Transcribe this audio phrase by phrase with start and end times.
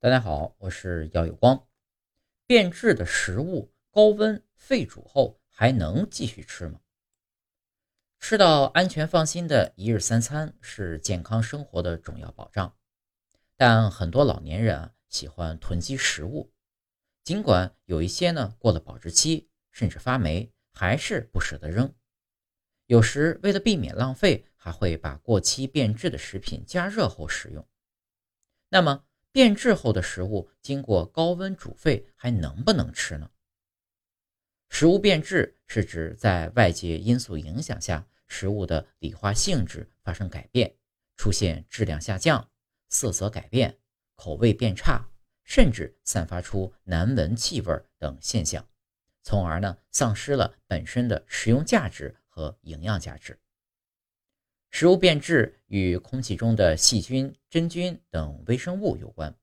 [0.00, 1.66] 大家好，我是姚有光。
[2.46, 6.78] 变质的食物高温沸煮后还能继续吃吗？
[8.20, 12.76] 吃到安全放心的一日三餐是健康生活的重要保障，
[13.56, 16.52] 但很多老年人啊喜欢囤积食物，
[17.24, 21.92] 尽管有一些呢过了保质期甚至发霉，还是不舍得扔。
[22.86, 27.68] 有时为了避免浪费，还会把过期变质的食品加热后食用。
[28.68, 29.06] 那么？
[29.30, 33.30] 变质后的食物经过高温煮沸还能不能吃呢？
[34.70, 40.74] 食物变质是指在外界因素影响下，食物的理化性质发生改变，
[41.16, 42.50] 出现质量下降、
[42.88, 43.78] 色泽改变、
[44.14, 45.08] 口味变差，
[45.44, 48.66] 甚至散发出难闻气味等现象，
[49.22, 53.38] 从而呢丧失了本身的食用价值和营养价值。
[54.80, 59.36] 食物变质与空气中的细菌、真菌等微生物有关。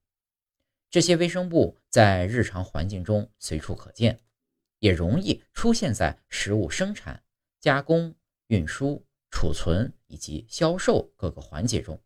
[0.90, 4.18] 这些微生物在日常环境中随处可见，
[4.80, 7.22] 也容易出现在食物生产、
[7.60, 8.16] 加工、
[8.48, 12.02] 运输、储存以及销售各个环节中。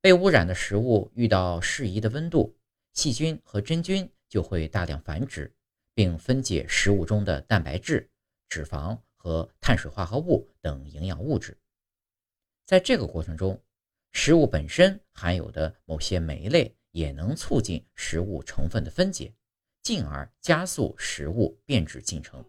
[0.00, 2.52] 被污染的食物遇到适宜的温度，
[2.94, 5.54] 细菌和真菌就会大量繁殖，
[5.94, 8.10] 并分解食物中的蛋白质、
[8.48, 11.56] 脂肪和碳水化合物等营养物质。
[12.68, 13.58] 在这个过程中，
[14.12, 19.32] 食物本身含有的某些酶类也能促进食物成分的分解，
[19.82, 22.44] 进而加速食物变质进程。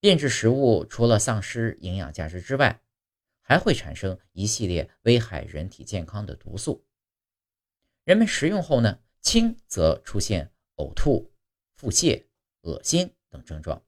[0.00, 2.80] 变质食物除了丧失营养价值之外，
[3.42, 6.82] 还会产生一系列危害人体健康的毒素。
[8.04, 11.30] 人们食用后呢，轻则出现呕吐、
[11.76, 12.24] 腹泻、
[12.62, 13.84] 恶心等症状，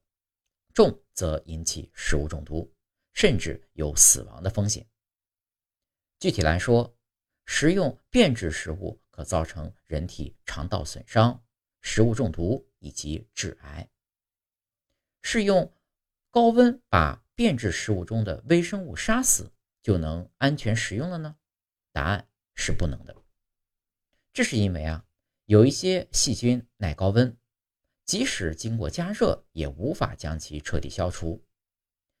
[0.71, 2.71] 重则引起食物中毒。
[3.13, 4.85] 甚至有死亡的风险。
[6.19, 6.95] 具体来说，
[7.45, 11.43] 食用变质食物可造成人体肠道损伤、
[11.81, 13.89] 食物中毒以及致癌。
[15.21, 15.73] 是用
[16.31, 21.35] 高温把变质食物中的微生物杀死就能安全食用了呢？
[21.91, 23.15] 答案是不能的。
[24.31, 25.05] 这是因为啊，
[25.45, 27.37] 有一些细菌耐高温，
[28.05, 31.45] 即使经过加热也无法将其彻底消除。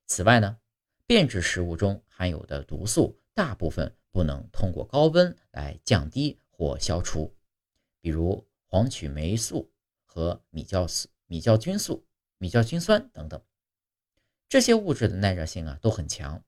[0.05, 0.59] 此外呢？
[1.05, 7.35] 变质食物中含有的毒素大部分不能通过高温来降低或消除，
[7.99, 9.69] 比如黄曲霉素
[10.05, 12.05] 和米酵素、米酵菌素、
[12.37, 13.41] 米酵菌酸等等。
[14.47, 16.41] 这些物质的耐热性啊都很强，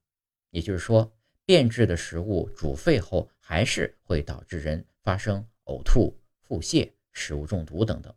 [0.51, 1.11] 也就是说，
[1.43, 8.13] 变质的食物煮沸后还是会导致人发生呕吐、腹泻、食物中毒等等。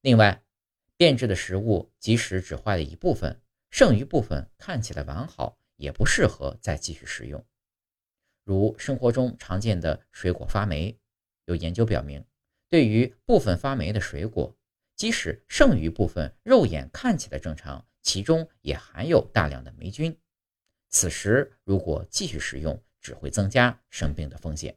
[0.00, 0.42] 另外，
[0.96, 3.40] 变质的食物即使只坏了一部分。
[3.70, 7.44] 剩余部分看起来完好，也不适合再继续食用。
[8.44, 10.98] 如生活中常见的水果发霉，
[11.44, 12.24] 有研究表明，
[12.68, 14.56] 对于部分发霉的水果，
[14.96, 20.18] 即使剩余部分肉眼看起来正常，其中也含有大量的霉菌。
[20.88, 24.76] 此时如果继续食用，只会增加生病的风险。